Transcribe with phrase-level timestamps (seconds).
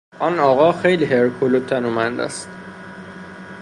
[0.19, 2.49] آن آقا خیلی هرکول و تنومند است.